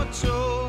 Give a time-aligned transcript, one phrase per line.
[0.00, 0.59] Mama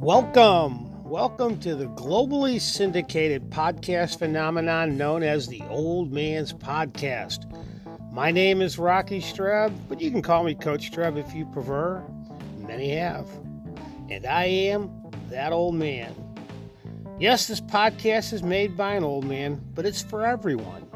[0.00, 7.44] Welcome, welcome to the globally syndicated podcast phenomenon known as the Old Man's Podcast.
[8.10, 12.02] My name is Rocky Streb, but you can call me Coach Streb if you prefer.
[12.56, 13.28] Many have.
[14.08, 14.90] And I am
[15.28, 16.14] that old man.
[17.18, 20.86] Yes, this podcast is made by an old man, but it's for everyone.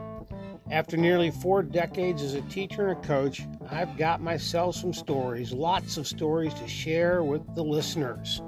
[0.71, 5.53] After nearly four decades as a teacher and a coach, I've got myself some stories,
[5.53, 8.41] lots of stories to share with the listeners.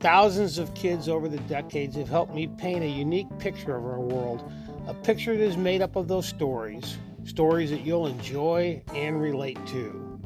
[0.00, 3.98] Thousands of kids over the decades have helped me paint a unique picture of our
[3.98, 4.48] world,
[4.86, 9.58] a picture that is made up of those stories, stories that you'll enjoy and relate
[9.66, 10.20] to.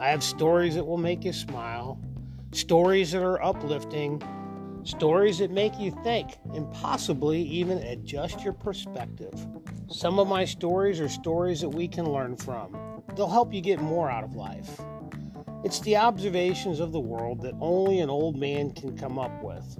[0.00, 2.00] I have stories that will make you smile,
[2.52, 4.22] stories that are uplifting,
[4.84, 9.34] stories that make you think and possibly even adjust your perspective.
[9.88, 13.02] Some of my stories are stories that we can learn from.
[13.16, 14.80] They'll help you get more out of life.
[15.64, 19.76] It's the observations of the world that only an old man can come up with.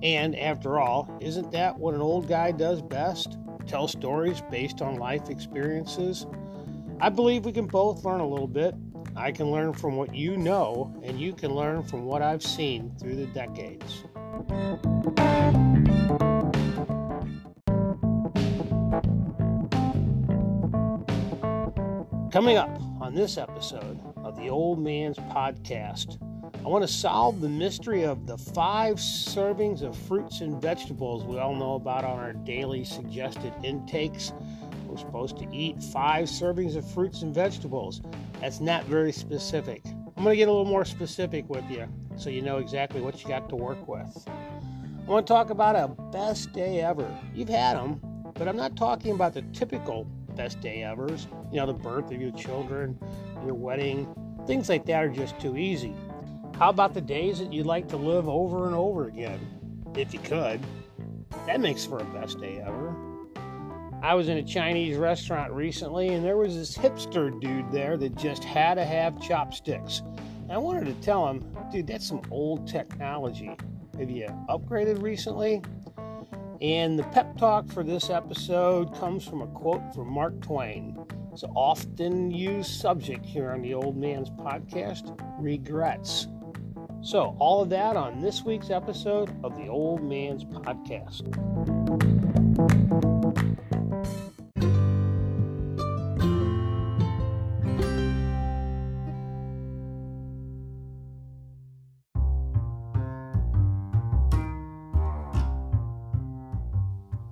[0.00, 3.36] And after all, isn't that what an old guy does best?
[3.66, 6.24] Tell stories based on life experiences?
[7.00, 8.76] I believe we can both learn a little bit.
[9.16, 12.94] I can learn from what you know, and you can learn from what I've seen
[13.00, 14.04] through the decades.
[22.30, 23.98] Coming up on this episode
[24.38, 26.16] the Old Man's Podcast,
[26.64, 31.38] I want to solve the mystery of the five servings of fruits and vegetables we
[31.38, 34.32] all know about on our daily suggested intakes.
[34.86, 38.00] We're supposed to eat five servings of fruits and vegetables.
[38.40, 39.82] That's not very specific.
[39.86, 43.20] I'm going to get a little more specific with you so you know exactly what
[43.20, 44.24] you got to work with.
[44.28, 47.08] I want to talk about a best day ever.
[47.34, 48.00] You've had them,
[48.34, 50.04] but I'm not talking about the typical
[50.36, 51.26] best day evers.
[51.50, 52.98] You know, the birth of your children,
[53.44, 54.06] your wedding,
[54.48, 55.94] things like that are just too easy.
[56.58, 59.38] How about the days that you'd like to live over and over again,
[59.94, 60.58] if you could?
[61.46, 62.96] That makes for a best day ever.
[64.02, 68.16] I was in a Chinese restaurant recently, and there was this hipster dude there that
[68.16, 70.00] just had to have chopsticks.
[70.44, 73.54] And I wanted to tell him, dude, that's some old technology.
[73.98, 75.62] Have you upgraded recently?
[76.62, 80.98] And the pep talk for this episode comes from a quote from Mark Twain.
[81.54, 86.26] Often used subject here on the Old Man's Podcast regrets.
[87.00, 91.28] So, all of that on this week's episode of the Old Man's Podcast.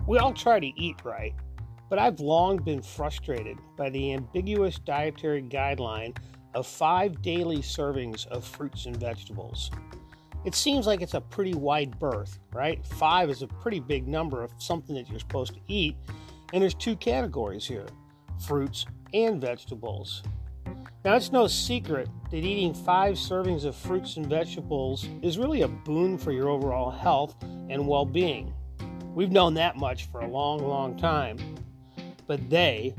[0.07, 1.35] We all try to eat right,
[1.89, 6.17] but I've long been frustrated by the ambiguous dietary guideline
[6.55, 9.71] of five daily servings of fruits and vegetables.
[10.45, 12.85] It seems like it's a pretty wide berth, right?
[12.87, 15.97] Five is a pretty big number of something that you're supposed to eat,
[16.53, 17.87] and there's two categories here
[18.47, 20.23] fruits and vegetables.
[21.05, 25.69] Now, it's no secret that eating five servings of fruits and vegetables is really a
[25.69, 28.53] boon for your overall health and well being.
[29.15, 31.39] We've known that much for a long, long time.
[32.27, 32.95] But they,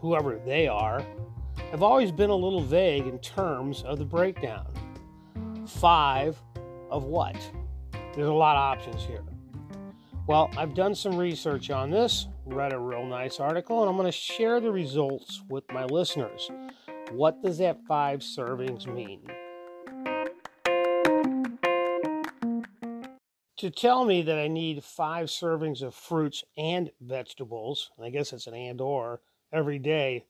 [0.00, 1.04] whoever they are,
[1.70, 4.66] have always been a little vague in terms of the breakdown.
[5.66, 6.40] Five
[6.90, 7.36] of what?
[8.14, 9.22] There's a lot of options here.
[10.26, 14.06] Well, I've done some research on this, read a real nice article, and I'm going
[14.06, 16.50] to share the results with my listeners.
[17.10, 19.20] What does that five servings mean?
[23.58, 28.32] To tell me that I need five servings of fruits and vegetables, and I guess
[28.32, 29.20] it's an and or
[29.52, 30.26] every day,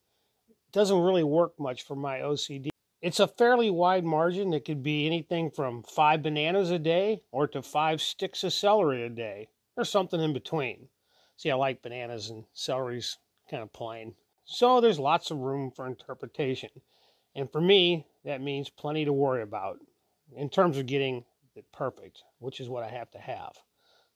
[0.72, 2.70] doesn't really work much for my OCD.
[3.00, 4.52] It's a fairly wide margin.
[4.52, 9.04] It could be anything from five bananas a day or to five sticks of celery
[9.04, 10.88] a day or something in between.
[11.36, 13.18] See, I like bananas and celery's
[13.50, 14.14] kind of plain.
[14.44, 16.70] So there's lots of room for interpretation.
[17.36, 19.78] And for me, that means plenty to worry about
[20.34, 21.24] in terms of getting
[21.54, 23.52] it perfect, which is what I have to have.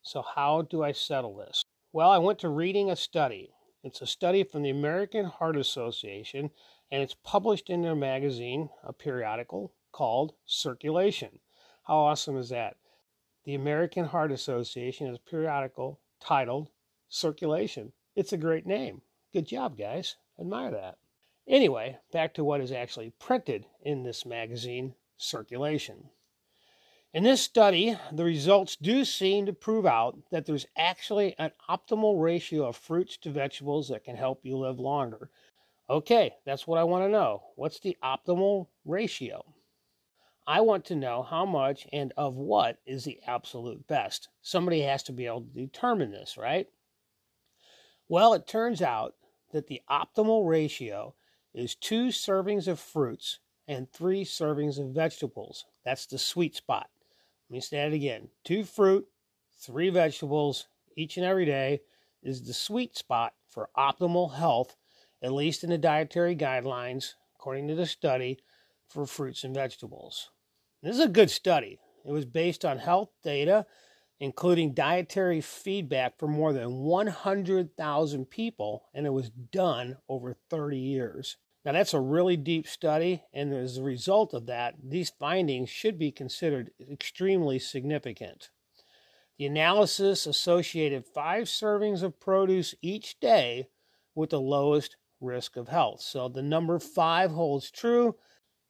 [0.01, 1.63] So, how do I settle this?
[1.91, 3.53] Well, I went to reading a study,
[3.83, 6.51] It's a study from the American Heart Association,
[6.91, 11.39] and it's published in their magazine, a periodical called Circulation.
[11.83, 12.77] How awesome is that?
[13.45, 16.69] The American Heart Association has a periodical titled
[17.09, 17.93] Circulation.
[18.15, 19.01] It's a great name.
[19.33, 20.15] Good job, guys.
[20.39, 20.97] Admire that.
[21.47, 26.09] Anyway, back to what is actually printed in this magazine, Circulation.
[27.13, 32.19] In this study, the results do seem to prove out that there's actually an optimal
[32.19, 35.29] ratio of fruits to vegetables that can help you live longer.
[35.87, 37.43] Okay, that's what I want to know.
[37.55, 39.45] What's the optimal ratio?
[40.47, 44.29] I want to know how much and of what is the absolute best.
[44.41, 46.67] Somebody has to be able to determine this, right?
[48.09, 49.13] Well, it turns out
[49.51, 51.13] that the optimal ratio
[51.53, 53.37] is two servings of fruits
[53.67, 55.65] and three servings of vegetables.
[55.85, 56.89] That's the sweet spot.
[57.53, 59.05] Let me say it again two fruit,
[59.59, 60.65] three vegetables
[60.97, 61.81] each and every day
[62.23, 64.75] is the sweet spot for optimal health,
[65.21, 68.39] at least in the dietary guidelines, according to the study,
[68.89, 70.31] for fruits and vegetables.
[70.81, 71.77] This is a good study.
[72.03, 73.67] It was based on health data,
[74.19, 81.37] including dietary feedback for more than 100,000 people, and it was done over 30 years.
[81.65, 85.97] Now, that's a really deep study, and as a result of that, these findings should
[85.97, 88.49] be considered extremely significant.
[89.37, 93.69] The analysis associated five servings of produce each day
[94.13, 96.01] with the lowest risk of health.
[96.01, 98.15] So the number five holds true.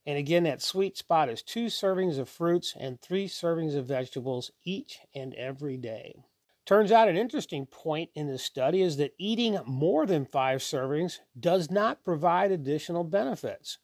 [0.06, 4.52] And again, that sweet spot is two servings of fruits and three servings of vegetables
[4.64, 6.16] each and every day.
[6.66, 11.20] Turns out an interesting point in this study is that eating more than five servings
[11.38, 13.80] does not provide additional benefits.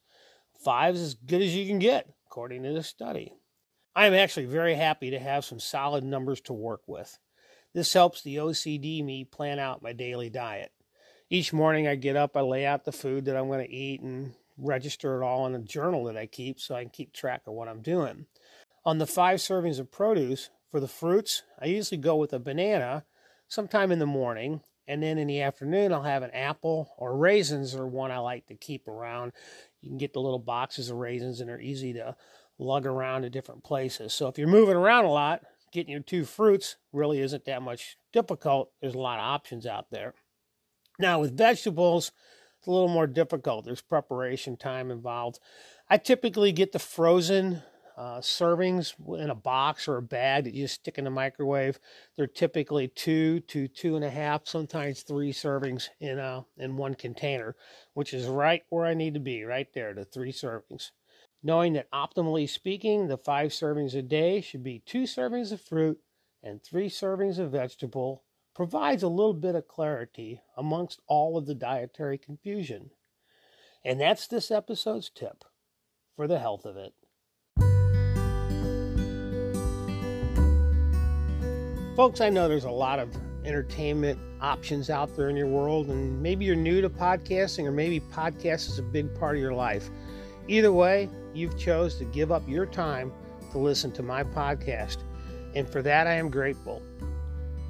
[0.64, 3.34] Five is as good as you can get, according to the study.
[3.96, 7.18] I am actually very happy to have some solid numbers to work with.
[7.74, 10.72] This helps the OCD me plan out my daily diet.
[11.30, 14.02] Each morning I get up, I lay out the food that I'm going to eat
[14.02, 17.42] and register it all in a journal that I keep so I can keep track
[17.46, 18.26] of what I'm doing.
[18.86, 23.06] On the five servings of produce, for the fruits, I usually go with a banana
[23.48, 27.76] sometime in the morning, and then in the afternoon, I'll have an apple or raisins
[27.76, 29.32] are one I like to keep around.
[29.82, 32.16] You can get the little boxes of raisins, and they're easy to
[32.58, 34.14] lug around to different places.
[34.14, 37.98] So if you're moving around a lot, getting your two fruits really isn't that much
[38.12, 38.72] difficult.
[38.82, 40.14] There's a lot of options out there.
[41.00, 42.12] Now, with vegetables,
[42.58, 43.66] it's a little more difficult.
[43.66, 45.40] There's preparation time involved.
[45.90, 47.64] I typically get the frozen
[48.00, 51.80] uh, servings in a box or a bag that you just stick in the microwave.
[52.16, 56.96] They're typically two to two and a half, sometimes three servings in a in one
[56.96, 57.58] container,
[57.96, 60.92] which is right where I need to be, right there, the three servings.
[61.44, 66.00] Knowing that optimally speaking, the five servings a day should be two servings of fruit
[66.42, 68.24] and three servings of vegetable
[68.56, 72.92] provides a little bit of clarity amongst all of the dietary confusion.
[73.84, 75.44] And that's this episode's tip
[76.16, 76.94] for the health of it.
[82.00, 83.14] Folks, I know there's a lot of
[83.44, 88.00] entertainment options out there in your world, and maybe you're new to podcasting, or maybe
[88.00, 89.90] podcast is a big part of your life.
[90.48, 93.12] Either way, you've chose to give up your time
[93.52, 95.00] to listen to my podcast,
[95.56, 96.82] and for that I am grateful.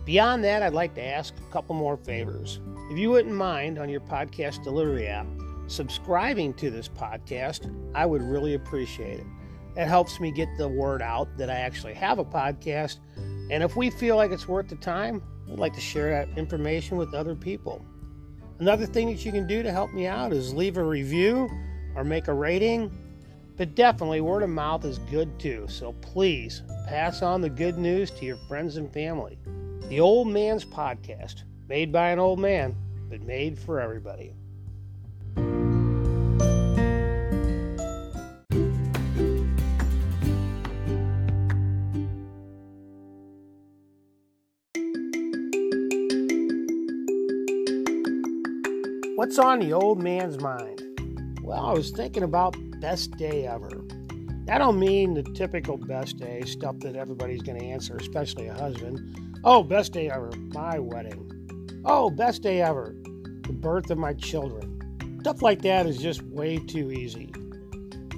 [0.06, 2.60] Beyond that, I'd like to ask a couple more favors.
[2.92, 5.26] If you wouldn't mind on your podcast delivery app
[5.66, 9.28] subscribing to this podcast, I would really appreciate it.
[9.76, 13.00] It helps me get the word out that I actually have a podcast
[13.50, 16.98] and if we feel like it's worth the time, we'd like to share that information
[16.98, 17.84] with other people.
[18.60, 21.50] Another thing that you can do to help me out is leave a review
[21.96, 22.92] or make a rating.
[23.58, 25.66] But definitely, word of mouth is good too.
[25.68, 29.38] So please pass on the good news to your friends and family.
[29.90, 32.76] The Old Man's Podcast, made by an old man,
[33.10, 34.34] but made for everybody.
[49.30, 50.82] What's on the old man's mind?
[51.44, 53.70] Well, I was thinking about best day ever.
[54.50, 58.56] I don't mean the typical best day stuff that everybody's going to answer, especially a
[58.56, 59.40] husband.
[59.44, 61.84] Oh, best day ever, my wedding.
[61.86, 62.96] Oh, best day ever,
[63.44, 65.20] the birth of my children.
[65.20, 67.32] Stuff like that is just way too easy.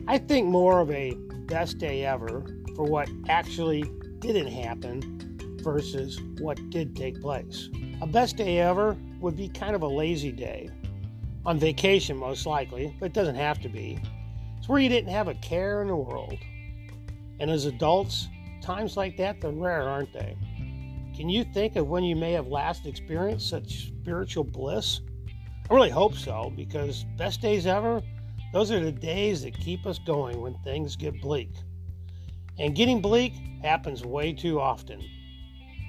[0.07, 1.13] I think more of a
[1.45, 2.45] best day ever
[2.77, 3.83] for what actually
[4.19, 7.67] didn't happen versus what did take place.
[7.99, 10.69] A best day ever would be kind of a lazy day
[11.45, 13.99] on vacation, most likely, but it doesn't have to be.
[14.57, 16.37] It's where you didn't have a care in the world.
[17.39, 18.27] And as adults,
[18.61, 20.37] times like that, they're rare, aren't they?
[21.15, 25.01] Can you think of when you may have last experienced such spiritual bliss?
[25.69, 28.01] I really hope so because best days ever,
[28.53, 31.49] those are the days that keep us going when things get bleak.
[32.59, 33.33] And getting bleak
[33.63, 35.01] happens way too often.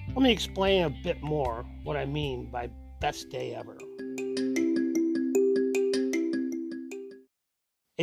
[0.09, 3.77] Let me explain a bit more what I mean by best day ever.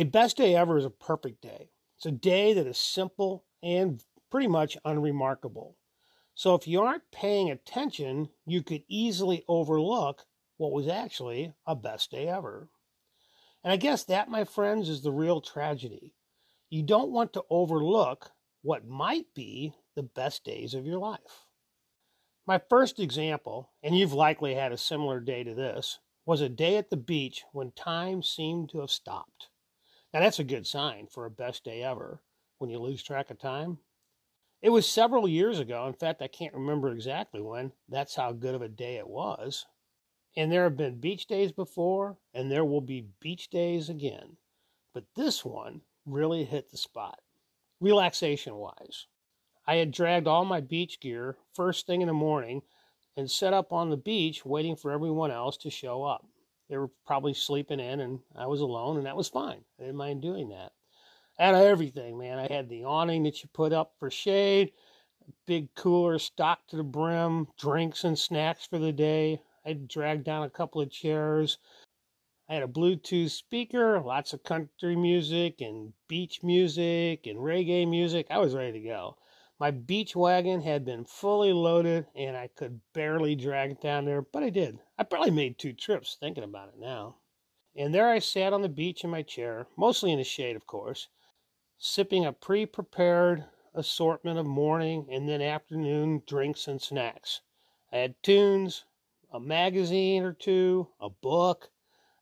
[0.00, 1.68] A best day ever is a perfect day.
[1.98, 5.76] It's a day that is simple and pretty much unremarkable.
[6.34, 10.24] So if you aren't paying attention, you could easily overlook
[10.56, 12.70] what was actually a best day ever.
[13.62, 16.14] And I guess that, my friends, is the real tragedy.
[16.70, 18.30] You don't want to overlook
[18.62, 21.44] what might be the best days of your life.
[22.46, 26.78] My first example, and you've likely had a similar day to this, was a day
[26.78, 29.49] at the beach when time seemed to have stopped.
[30.12, 32.20] Now, that's a good sign for a best day ever
[32.58, 33.78] when you lose track of time.
[34.62, 35.86] It was several years ago.
[35.86, 37.72] In fact, I can't remember exactly when.
[37.88, 39.64] That's how good of a day it was.
[40.36, 44.36] And there have been beach days before, and there will be beach days again.
[44.92, 47.20] But this one really hit the spot,
[47.80, 49.06] relaxation wise.
[49.66, 52.62] I had dragged all my beach gear first thing in the morning
[53.16, 56.26] and set up on the beach waiting for everyone else to show up.
[56.70, 59.64] They were probably sleeping in, and I was alone, and that was fine.
[59.78, 60.70] I didn't mind doing that.
[61.38, 62.38] Out of everything, man.
[62.38, 64.72] I had the awning that you put up for shade,
[65.46, 69.42] big cooler stocked to the brim, drinks and snacks for the day.
[69.66, 71.58] I dragged down a couple of chairs.
[72.48, 78.26] I had a Bluetooth speaker, lots of country music and beach music and reggae music.
[78.30, 79.16] I was ready to go.
[79.60, 84.22] My beach wagon had been fully loaded and I could barely drag it down there,
[84.22, 84.78] but I did.
[84.96, 87.16] I probably made two trips thinking about it now.
[87.76, 90.66] And there I sat on the beach in my chair, mostly in the shade, of
[90.66, 91.08] course,
[91.76, 97.42] sipping a pre prepared assortment of morning and then afternoon drinks and snacks.
[97.92, 98.86] I had tunes,
[99.30, 101.68] a magazine or two, a book.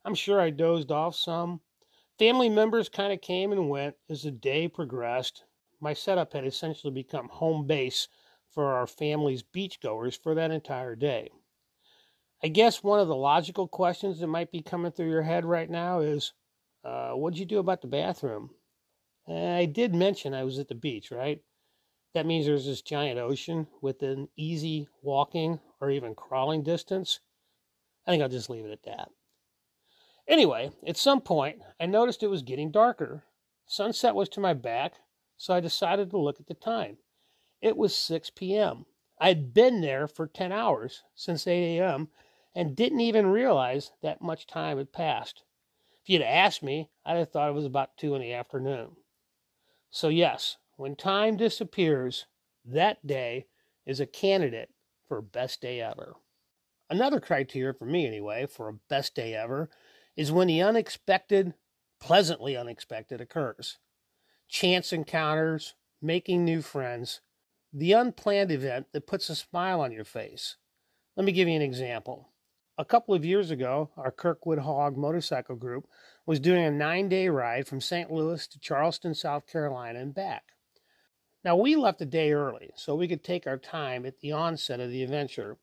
[0.05, 1.61] I'm sure I dozed off some.
[2.19, 5.45] Family members kind of came and went as the day progressed,
[5.81, 8.09] my setup had essentially become home base
[8.51, 11.31] for our family's beachgoers for that entire day.
[12.43, 15.69] I guess one of the logical questions that might be coming through your head right
[15.69, 16.33] now is
[16.85, 18.51] uh, what'd you do about the bathroom?
[19.29, 21.43] I did mention I was at the beach, right?
[22.15, 27.21] That means there's this giant ocean within easy walking or even crawling distance.
[28.07, 29.11] I think I'll just leave it at that.
[30.27, 33.25] Anyway, at some point, I noticed it was getting darker.
[33.67, 34.95] Sunset was to my back,
[35.39, 36.99] so I decided to look at the time.
[37.63, 38.85] It was 6 p.m.
[39.21, 42.09] I'd been there for 10 hours since 8 a.m.
[42.55, 45.45] and didn't even realize that much time had passed.
[46.03, 48.97] If you'd asked me, I'd have thought it was about 2 in the afternoon.
[49.91, 52.27] So, yes, when time disappears,
[52.65, 53.47] that day
[53.87, 54.71] is a candidate
[55.07, 56.17] for best day ever.
[56.91, 59.71] Another criteria for me, anyway, for a best day ever
[60.17, 61.55] is when the unexpected,
[62.01, 63.79] pleasantly unexpected, occurs
[64.49, 67.21] chance encounters, making new friends,
[67.73, 70.57] the unplanned event that puts a smile on your face.
[71.17, 72.29] Let me give you an example.
[72.79, 75.89] A couple of years ago, our Kirkwood Hog motorcycle group
[76.25, 78.11] was doing a nine day ride from St.
[78.11, 80.45] Louis to Charleston, South Carolina, and back.
[81.45, 84.81] Now, we left a day early so we could take our time at the onset
[84.81, 85.57] of the adventure.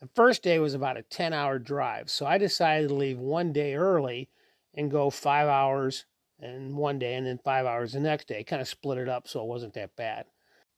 [0.00, 3.52] The first day was about a 10 hour drive, so I decided to leave one
[3.52, 4.30] day early
[4.74, 6.04] and go five hours
[6.42, 8.44] and one day and then five hours the next day.
[8.44, 10.26] Kind of split it up so it wasn't that bad.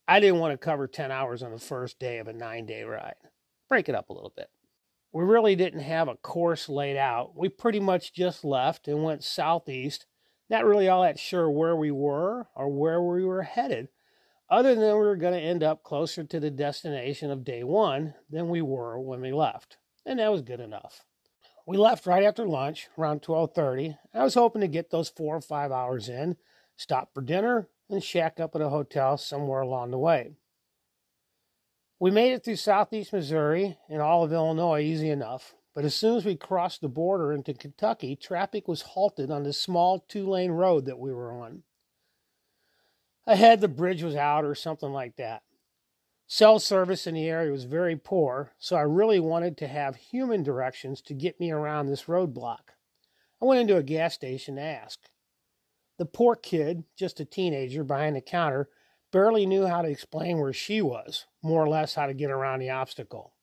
[0.06, 2.84] I didn't want to cover 10 hours on the first day of a nine day
[2.84, 3.14] ride.
[3.68, 4.50] Break it up a little bit.
[5.12, 7.36] We really didn't have a course laid out.
[7.36, 10.06] We pretty much just left and went southeast,
[10.50, 13.88] not really all that sure where we were or where we were headed,
[14.50, 18.14] other than we were going to end up closer to the destination of day one
[18.28, 19.78] than we were when we left.
[20.04, 21.04] And that was good enough.
[21.66, 23.96] We left right after lunch, around 12:30.
[24.12, 26.36] I was hoping to get those 4 or 5 hours in,
[26.76, 30.34] stop for dinner, and shack up at a hotel somewhere along the way.
[31.98, 36.16] We made it through southeast Missouri and all of Illinois easy enough, but as soon
[36.16, 40.50] as we crossed the border into Kentucky, traffic was halted on the small two lane
[40.50, 41.62] road that we were on.
[43.26, 45.42] Ahead, the bridge was out or something like that.
[46.26, 50.42] Cell service in the area was very poor, so I really wanted to have human
[50.42, 52.72] directions to get me around this roadblock.
[53.42, 55.00] I went into a gas station to ask.
[55.98, 58.70] The poor kid, just a teenager behind the counter,
[59.12, 62.60] barely knew how to explain where she was, more or less how to get around
[62.60, 63.34] the obstacle.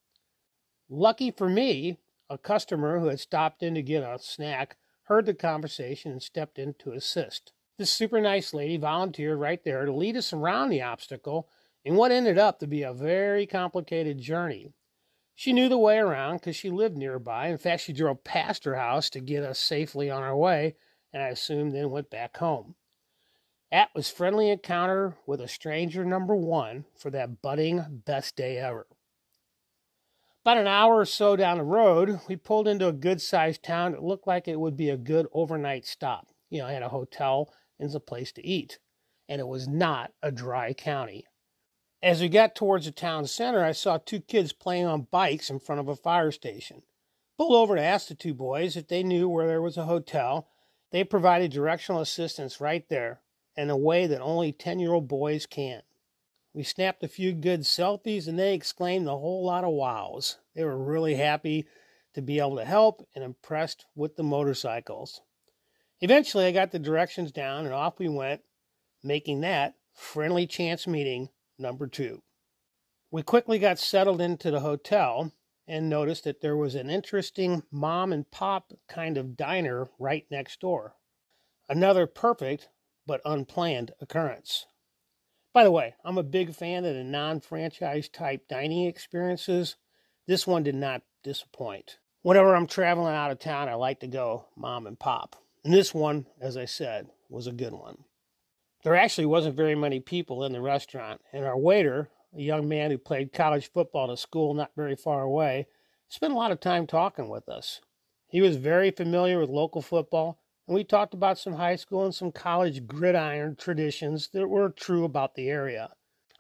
[0.90, 5.34] Lucky for me, a customer who had stopped in to get a snack heard the
[5.34, 7.54] conversation and stepped in to assist.
[7.78, 11.48] This super nice lady volunteered right there to lead us around the obstacle
[11.84, 14.72] in what ended up to be a very complicated journey.
[15.36, 17.48] She knew the way around because she lived nearby.
[17.48, 20.76] In fact, she drove past her house to get us safely on our way,
[21.12, 22.76] and I assumed then went back home.
[23.72, 28.86] That was friendly encounter with a stranger number one for that budding best day ever.
[30.44, 33.94] About an hour or so down the road, we pulled into a good sized town
[33.94, 36.28] that looked like it would be a good overnight stop.
[36.50, 38.80] You know, it had a hotel and a place to eat.
[39.30, 41.26] And it was not a dry county.
[42.04, 45.60] As we got towards the town center, I saw two kids playing on bikes in
[45.60, 46.82] front of a fire station.
[47.38, 50.48] Pulled over to ask the two boys if they knew where there was a hotel.
[50.92, 53.22] They provided directional assistance right there
[53.56, 55.84] in a way that only 10 year old boys can.
[56.54, 60.38] We snapped a few good selfies and they exclaimed a whole lot of wows.
[60.56, 61.68] They were really happy
[62.16, 65.22] to be able to help and impressed with the motorcycles.
[66.02, 68.42] Eventually, I got the directions down and off we went,
[69.04, 71.30] making that friendly chance meeting
[71.62, 72.22] number two.
[73.12, 75.32] We quickly got settled into the hotel
[75.68, 80.60] and noticed that there was an interesting mom and pop kind of diner right next
[80.60, 80.96] door.
[81.70, 82.70] Another perfect
[83.06, 84.66] but unplanned occurrence.
[85.54, 89.76] By the way, I'm a big fan of the non franchise type dining experiences.
[90.28, 91.98] This one did not disappoint.
[92.22, 95.36] Whenever I'm traveling out of town, I like to go mom and pop.
[95.64, 98.06] And this one, as I said, was a good one.
[98.84, 102.92] There actually wasn't very many people in the restaurant, and our waiter, a young man
[102.92, 105.68] who played college football at a school not very far away,
[106.10, 107.82] spent a lot of time talking with us.
[108.28, 112.16] He was very familiar with local football, and we talked about some high school and
[112.16, 115.92] some college gridiron traditions that were true about the area.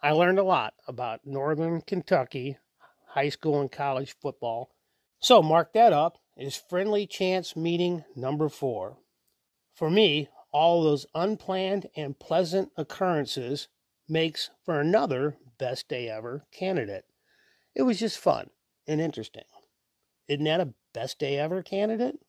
[0.01, 2.57] I learned a lot about Northern Kentucky
[3.11, 4.71] high school and college football.
[5.19, 8.97] So mark that up as friendly chance meeting number four.
[9.73, 13.67] For me, all those unplanned and pleasant occurrences
[14.07, 17.05] makes for another best day ever candidate.
[17.75, 18.49] It was just fun
[18.87, 19.43] and interesting.
[20.27, 22.19] Isn't that a best day ever candidate?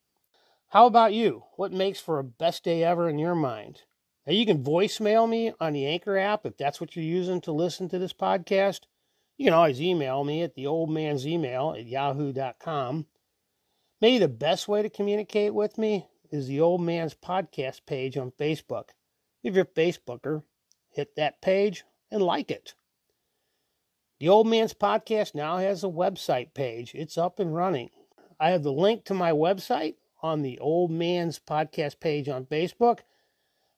[0.69, 1.45] How about you?
[1.57, 3.83] What makes for a best day ever in your mind?
[4.27, 7.53] Now, you can voicemail me on the Anchor app if that's what you're using to
[7.53, 8.83] listen to this podcast.
[9.37, 13.07] You can always email me at the old man's email at yahoo.com.
[14.01, 18.33] Maybe the best way to communicate with me is the Old Man's Podcast page on
[18.33, 18.91] Facebook.
[19.45, 20.43] If you're a Facebooker,
[20.91, 22.75] hit that page and like it.
[24.19, 26.93] The Old Man's Podcast now has a website page.
[26.95, 27.91] It's up and running.
[28.41, 33.01] I have the link to my website on the Old Man's Podcast page on Facebook.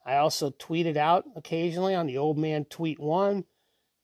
[0.06, 3.44] I also tweet it out occasionally on the Old Man Tweet One,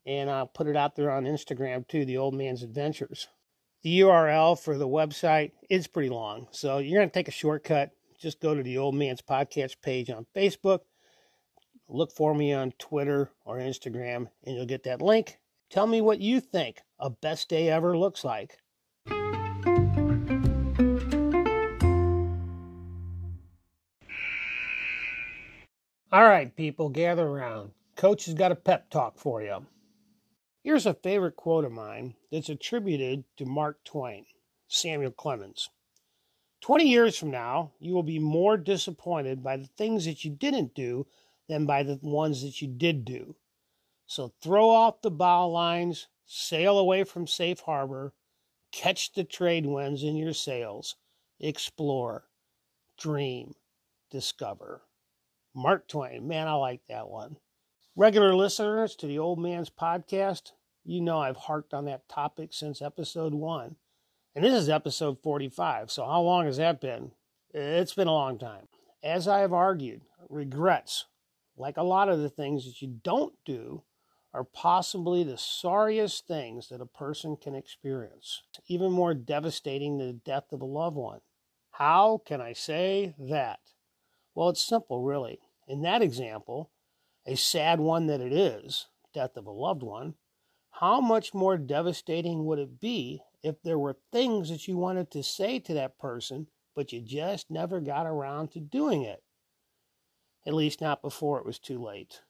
[0.05, 3.27] and I'll put it out there on Instagram too, the Old Man's Adventures.
[3.83, 7.91] The URL for the website is pretty long, so you're going to take a shortcut.
[8.21, 10.81] Just go to the Old Man's Podcast page on Facebook.
[11.89, 15.39] Look for me on Twitter or Instagram, and you'll get that link.
[15.71, 18.59] Tell me what you think a best day ever looks like.
[26.11, 27.71] All right, people, gather around.
[27.95, 29.65] Coach has got a pep talk for you.
[30.63, 34.25] Here's a favorite quote of mine that's attributed to Mark Twain,
[34.67, 35.69] Samuel Clemens.
[36.61, 40.75] 20 years from now, you will be more disappointed by the things that you didn't
[40.75, 41.07] do
[41.49, 43.35] than by the ones that you did do.
[44.05, 48.13] So throw off the bow lines, sail away from safe harbor,
[48.71, 50.95] catch the trade winds in your sails,
[51.39, 52.27] explore,
[52.97, 53.55] dream,
[54.09, 54.83] discover.
[55.53, 57.37] Mark Twain, man, I like that one.
[57.95, 60.51] Regular listeners to the Old Man's Podcast,
[60.83, 63.75] you know I've harped on that topic since episode one.
[64.33, 67.11] And this is episode 45, so how long has that been?
[67.53, 68.69] It's been a long time.
[69.03, 71.03] As I have argued, regrets,
[71.57, 73.83] like a lot of the things that you don't do,
[74.33, 80.13] are possibly the sorriest things that a person can experience, even more devastating than the
[80.13, 81.19] death of a loved one.
[81.71, 83.59] How can I say that?
[84.33, 85.39] Well, it's simple, really.
[85.67, 86.71] In that example,
[87.25, 90.13] a sad one that it is, death of a loved one,
[90.79, 95.23] how much more devastating would it be if there were things that you wanted to
[95.23, 99.23] say to that person, but you just never got around to doing it?
[100.45, 102.21] At least not before it was too late.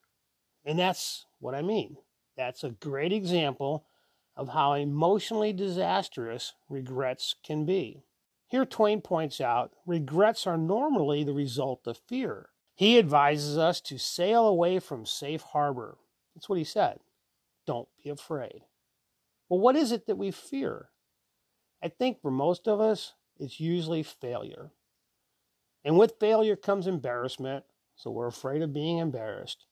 [0.65, 1.97] And that's what I mean.
[2.37, 3.85] That's a great example
[4.35, 8.03] of how emotionally disastrous regrets can be.
[8.47, 12.49] Here, Twain points out regrets are normally the result of fear.
[12.75, 15.97] He advises us to sail away from safe harbor.
[16.33, 16.99] That's what he said.
[17.67, 18.61] Don't be afraid.
[19.47, 20.89] Well, what is it that we fear?
[21.83, 24.71] I think for most of us, it's usually failure.
[25.83, 27.65] And with failure comes embarrassment,
[27.95, 29.65] so we're afraid of being embarrassed.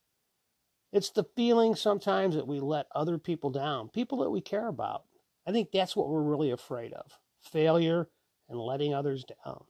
[0.92, 5.04] It's the feeling sometimes that we let other people down, people that we care about.
[5.46, 8.10] I think that's what we're really afraid of failure
[8.50, 9.64] and letting others down.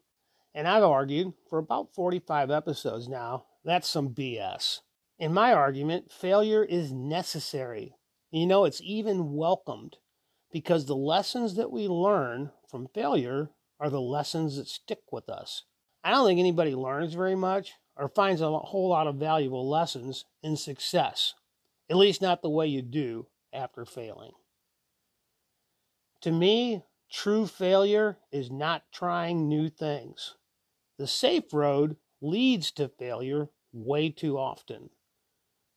[0.56, 4.80] And I've argued for about 45 episodes now that's some BS.
[5.18, 7.96] In my argument, failure is necessary.
[8.32, 9.98] You know, it's even welcomed
[10.52, 15.64] because the lessons that we learn from failure are the lessons that stick with us.
[16.04, 20.26] I don't think anybody learns very much or finds a whole lot of valuable lessons
[20.42, 21.34] in success,
[21.90, 24.32] at least not the way you do after failing.
[26.22, 30.36] To me, true failure is not trying new things.
[30.98, 34.90] The safe road leads to failure way too often.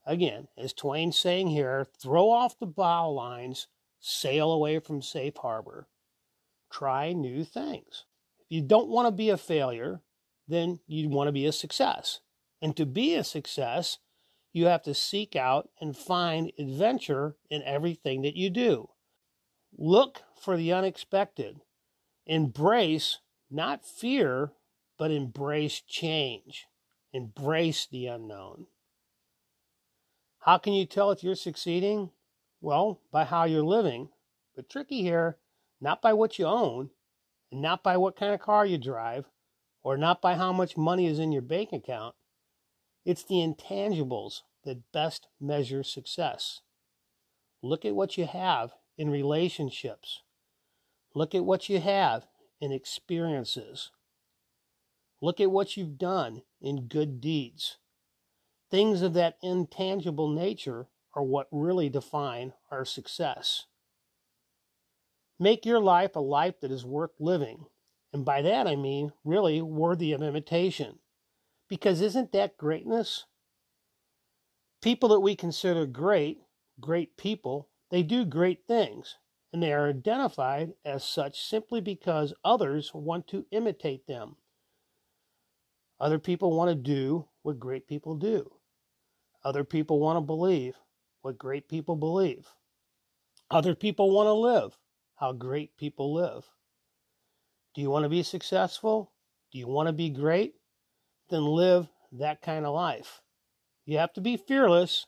[0.05, 3.69] Again, as Twain's saying here, throw off the bow lines,
[4.03, 5.87] sail away from safe harbor.
[6.71, 8.05] Try new things.
[8.41, 10.03] If you don't want to be a failure,
[10.49, 12.21] then you want to be a success.
[12.61, 13.99] And to be a success,
[14.53, 18.91] you have to seek out and find adventure in everything that you do.
[19.79, 21.61] Look for the unexpected.
[22.27, 24.53] Embrace not fear,
[24.99, 26.67] but embrace change.
[27.13, 28.67] Embrace the unknown.
[30.41, 32.11] How can you tell if you're succeeding?
[32.63, 34.11] Well, by how you're living.
[34.55, 35.37] But tricky here,
[35.81, 36.91] not by what you own,
[37.51, 39.27] and not by what kind of car you drive,
[39.83, 42.15] or not by how much money is in your bank account.
[43.05, 46.61] It's the intangibles that best measure success.
[47.63, 50.21] Look at what you have in relationships.
[51.15, 52.27] Look at what you have
[52.61, 53.91] in experiences.
[55.21, 57.79] Look at what you've done in good deeds.
[58.71, 63.67] Things of that intangible nature are what really define our success.
[65.39, 67.67] Make your life a life that is worth living.
[68.13, 70.99] And by that I mean really worthy of imitation.
[71.69, 73.25] Because isn't that greatness?
[74.83, 76.39] People that we consider great,
[76.81, 79.17] great people, they do great things.
[79.53, 84.37] And they are identified as such simply because others want to imitate them.
[86.01, 88.51] Other people want to do what great people do.
[89.45, 90.75] Other people want to believe
[91.23, 92.49] what great people believe.
[93.51, 94.79] Other people want to live
[95.17, 96.45] how great people live.
[97.75, 99.13] Do you want to be successful?
[99.53, 100.55] Do you want to be great?
[101.31, 103.23] Then live that kind of life.
[103.87, 105.07] You have to be fearless,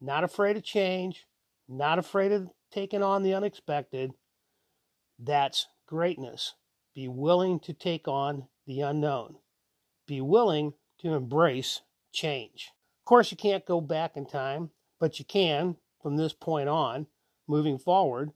[0.00, 1.26] not afraid of change,
[1.68, 4.12] not afraid of taking on the unexpected.
[5.18, 6.54] That's greatness.
[6.94, 9.36] Be willing to take on the unknown
[10.06, 11.80] be willing to embrace
[12.12, 12.70] change.
[13.00, 14.70] Of course, you can't go back in time,
[15.02, 17.08] but you can, from this point on,
[17.48, 18.30] moving forward,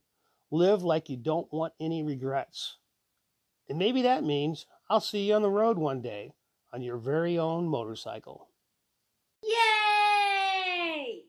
[0.51, 2.75] live like you don't want any regrets.
[3.69, 6.33] And maybe that means I'll see you on the road one day
[6.73, 8.49] on your very own motorcycle.
[9.41, 11.23] Yay!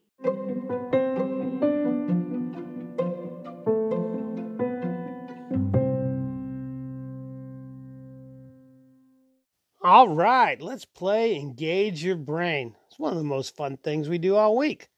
[9.85, 12.75] All right, let's play Engage Your Brain.
[12.89, 14.89] It's one of the most fun things we do all week.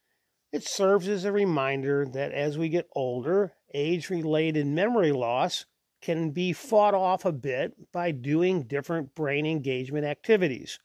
[0.52, 5.66] It serves as a reminder that as we get older, age related memory loss
[6.02, 10.78] can be fought off a bit by doing different brain engagement activities.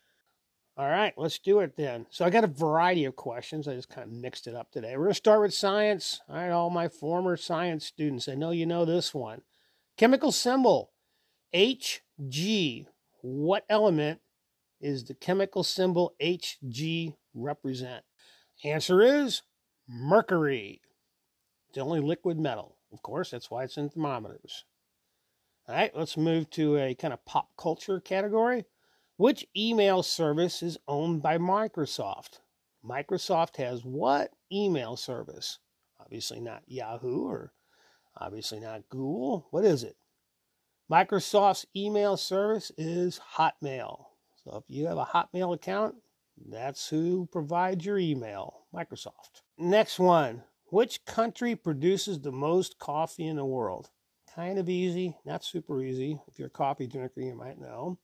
[0.78, 2.06] All right, let's do it then.
[2.10, 3.66] So, I got a variety of questions.
[3.66, 4.92] I just kind of mixed it up today.
[4.98, 6.20] We're going to start with science.
[6.28, 9.42] All right, all my former science students, I know you know this one.
[9.98, 10.92] Chemical symbol
[11.54, 12.88] Hg
[13.26, 14.22] what element
[14.80, 18.04] is the chemical symbol Hg represent?
[18.64, 19.42] Answer is
[19.88, 20.82] mercury.
[21.68, 22.78] It's the only liquid metal.
[22.92, 24.66] Of course, that's why it's in thermometers.
[25.68, 28.66] All right, let's move to a kind of pop culture category.
[29.18, 32.40] Which email service is owned by Microsoft?
[32.88, 35.60] Microsoft has what email service?
[36.00, 37.54] Obviously not Yahoo or
[38.18, 39.48] obviously not Google.
[39.52, 39.96] What is it?
[40.92, 44.06] Microsoft's email service is Hotmail.
[44.44, 45.96] So if you have a Hotmail account,
[46.50, 49.42] that's who provides your email Microsoft.
[49.58, 53.90] Next one Which country produces the most coffee in the world?
[54.36, 56.20] Kind of easy, not super easy.
[56.28, 57.98] If you're a coffee drinker, you might know.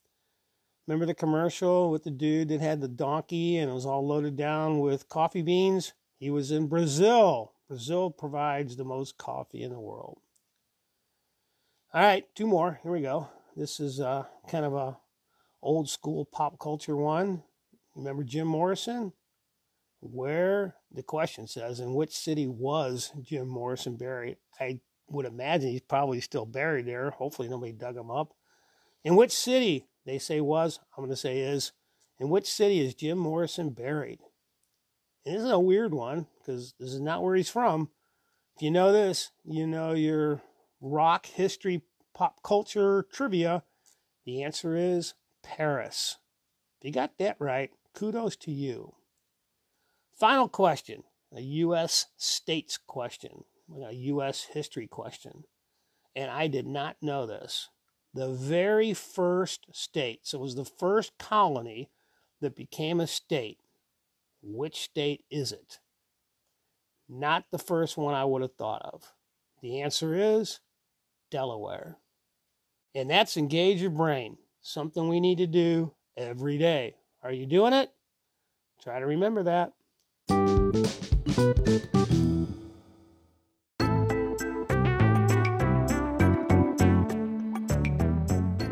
[0.88, 4.36] Remember the commercial with the dude that had the donkey and it was all loaded
[4.36, 5.94] down with coffee beans?
[6.18, 7.54] He was in Brazil.
[7.68, 10.20] Brazil provides the most coffee in the world.
[11.94, 12.80] All right, two more.
[12.84, 13.28] Here we go.
[13.56, 14.98] This is uh, kind of a
[15.62, 17.44] old school pop culture one.
[17.96, 19.14] Remember Jim Morrison?
[20.00, 24.38] Where the question says, in which city was Jim Morrison buried?
[24.60, 27.12] I would imagine he's probably still buried there.
[27.12, 28.34] Hopefully nobody dug him up.
[29.04, 31.72] In which city they say was, I'm going to say is,
[32.20, 34.20] in which city is Jim Morrison buried?
[35.26, 37.90] And this is a weird one because this is not where he's from.
[38.56, 40.42] If you know this, you know you're
[40.82, 43.64] rock history pop culture trivia,
[44.26, 46.18] the answer is Paris.
[46.80, 48.94] If you got that right, kudos to you.
[50.18, 52.08] Final question a U.S.
[52.18, 53.46] states question,
[53.86, 54.48] a U.S.
[54.54, 55.46] history question.
[56.16, 57.70] And I did not know this.
[58.14, 61.90] The very first state, so it was the first colony
[62.42, 63.60] that became a state.
[64.44, 65.80] Which state is it?
[67.08, 69.14] Not the first one I would have thought of.
[69.62, 70.60] The answer is
[71.30, 71.98] Delaware.
[72.94, 76.96] And that's engage your brain, something we need to do every day.
[77.24, 77.92] Are you doing it?
[78.84, 79.74] Try to remember that.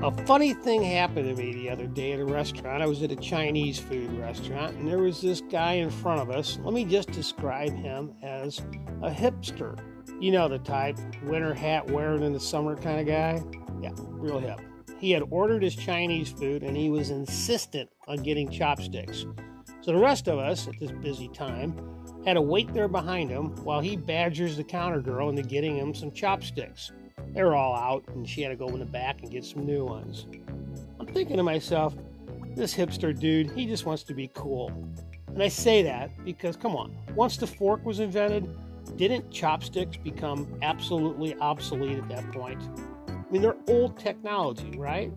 [0.02, 2.82] A funny thing happened to me the other day at a restaurant.
[2.82, 6.32] I was at a Chinese food restaurant, and there was this guy in front of
[6.32, 6.58] us.
[6.64, 8.58] Let me just describe him as
[9.04, 9.78] a hipster.
[10.20, 13.44] You know the type, winter hat wearing in the summer kind of guy?
[13.80, 14.60] Yeah, real hip.
[15.00, 19.26] He had ordered his Chinese food and he was insistent on getting chopsticks.
[19.82, 21.74] So the rest of us at this busy time
[22.26, 25.96] had to wait there behind him while he badgers the counter girl into getting him
[25.96, 26.92] some chopsticks.
[27.34, 29.66] They were all out and she had to go in the back and get some
[29.66, 30.28] new ones.
[31.00, 31.96] I'm thinking to myself,
[32.56, 34.70] this hipster dude, he just wants to be cool.
[35.28, 38.50] And I say that because, come on, once the fork was invented,
[38.98, 42.62] didn't chopsticks become absolutely obsolete at that point?
[43.30, 45.12] I mean, they're old technology, right?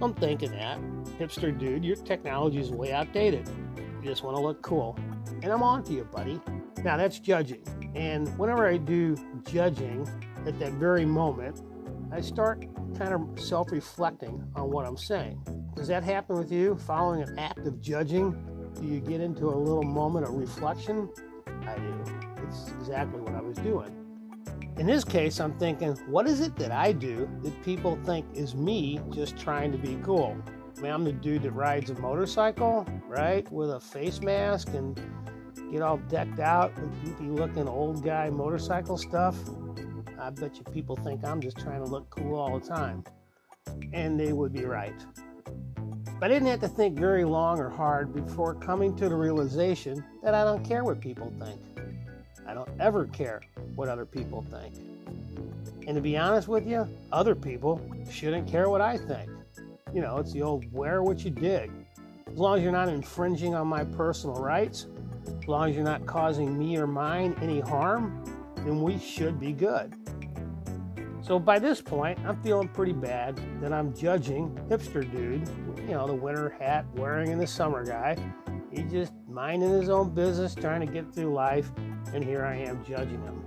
[0.00, 0.78] I'm thinking that.
[1.18, 3.50] Hipster dude, your technology is way outdated.
[3.76, 4.96] You just want to look cool.
[5.42, 6.40] And I'm on to you, buddy.
[6.84, 7.64] Now, that's judging.
[7.96, 9.16] And whenever I do
[9.50, 10.08] judging
[10.46, 11.62] at that very moment,
[12.12, 12.64] I start
[12.96, 15.42] kind of self reflecting on what I'm saying.
[15.74, 16.76] Does that happen with you?
[16.76, 18.32] Following an act of judging,
[18.80, 21.08] do you get into a little moment of reflection?
[21.66, 22.04] I do.
[22.46, 24.07] It's exactly what I was doing.
[24.78, 28.54] In this case, I'm thinking, what is it that I do that people think is
[28.54, 30.36] me just trying to be cool?
[30.76, 35.00] I mean, I'm the dude that rides a motorcycle, right, with a face mask and
[35.72, 39.36] get all decked out with goofy looking old guy motorcycle stuff.
[40.20, 43.02] I bet you people think I'm just trying to look cool all the time.
[43.92, 44.94] And they would be right.
[46.20, 50.04] But I didn't have to think very long or hard before coming to the realization
[50.22, 51.60] that I don't care what people think.
[52.48, 53.42] I don't ever care
[53.74, 54.74] what other people think.
[55.86, 57.78] And to be honest with you, other people
[58.10, 59.30] shouldn't care what I think.
[59.92, 61.70] You know, it's the old wear what you dig.
[62.26, 64.86] As long as you're not infringing on my personal rights,
[65.26, 68.24] as long as you're not causing me or mine any harm,
[68.56, 69.94] then we should be good.
[71.20, 75.46] So by this point, I'm feeling pretty bad that I'm judging hipster dude,
[75.80, 78.16] you know, the winter hat wearing in the summer guy.
[78.70, 81.70] He's just minding his own business, trying to get through life,
[82.12, 83.42] and here I am judging him.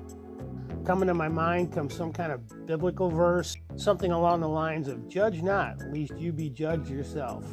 [0.86, 5.08] Coming to my mind comes some kind of biblical verse, something along the lines of,
[5.08, 7.46] Judge not, lest you be judged yourself.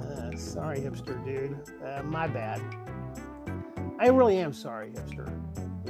[0.00, 1.58] Uh, sorry, hipster dude.
[1.84, 2.62] Uh, my bad.
[3.98, 5.28] I really am sorry, hipster.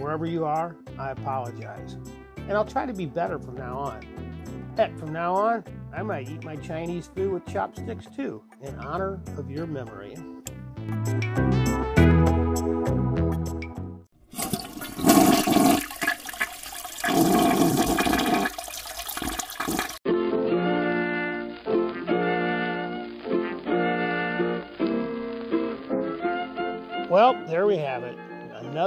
[0.00, 1.98] Wherever you are, I apologize.
[2.36, 4.06] And I'll try to be better from now on.
[4.76, 9.20] Heck, from now on, I might eat my Chinese food with chopsticks too, in honor
[9.36, 10.16] of your memory.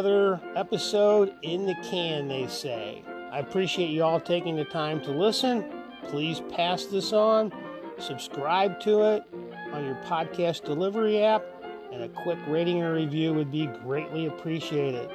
[0.01, 3.03] Another episode in the can, they say.
[3.31, 5.63] I appreciate you all taking the time to listen.
[6.05, 7.53] Please pass this on,
[7.99, 9.23] subscribe to it
[9.71, 11.45] on your podcast delivery app,
[11.93, 15.07] and a quick rating or review would be greatly appreciated.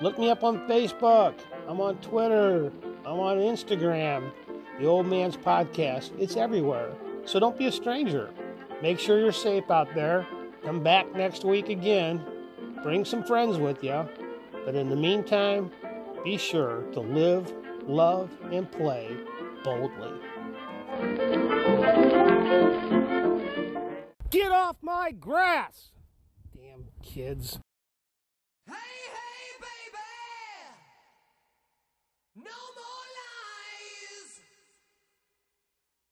[0.00, 1.34] Look me up on Facebook.
[1.66, 2.70] I'm on Twitter.
[3.04, 4.30] I'm on Instagram.
[4.78, 6.12] The Old Man's Podcast.
[6.20, 6.92] It's everywhere.
[7.24, 8.30] So don't be a stranger.
[8.80, 10.24] Make sure you're safe out there.
[10.62, 12.24] Come back next week again.
[12.84, 14.08] Bring some friends with you.
[14.64, 15.70] But in the meantime,
[16.22, 17.52] be sure to live,
[17.86, 19.16] love, and play
[19.64, 20.12] boldly.
[24.30, 25.92] Get off my grass!
[26.54, 27.58] Damn kids.
[28.66, 29.98] Hey, hey, baby!
[32.36, 34.40] No more lies!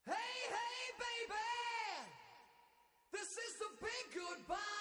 [0.06, 0.12] Hey,
[0.48, 1.48] hey, baby!
[3.12, 4.77] This is the big goodbye!